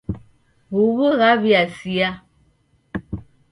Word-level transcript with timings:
Huw'u 0.73 1.07
ghaw'iasia. 1.19 2.09